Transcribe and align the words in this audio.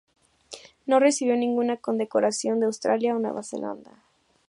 No 0.87 0.99
recibió 0.99 1.35
ninguna 1.37 1.77
condecoración 1.77 2.59
de 2.59 2.65
Australia 2.65 3.15
o 3.15 3.19
Nueva 3.19 3.43
Zelanda. 3.43 4.03